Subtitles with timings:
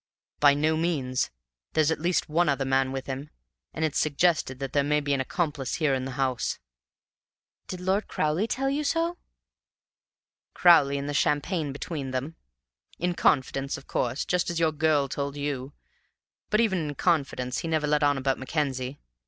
[0.39, 1.29] "By no means;
[1.73, 3.29] there's at least one other man with him;
[3.71, 6.57] and it's suggested that there may be an accomplice here in the house."
[7.67, 9.19] "Did Lord Crowley tell you so?"
[10.55, 12.35] "Crowley and the champagne between them.
[12.97, 15.71] In confidence, of course, just as your girl told you;
[16.49, 18.99] but even in confidence he never let on about Mackenzie.